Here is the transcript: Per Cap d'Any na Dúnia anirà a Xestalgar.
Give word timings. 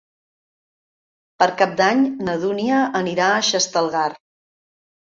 Per 1.43 1.49
Cap 1.63 1.77
d'Any 1.83 2.03
na 2.29 2.37
Dúnia 2.47 2.81
anirà 3.03 3.31
a 3.39 3.47
Xestalgar. 3.53 4.09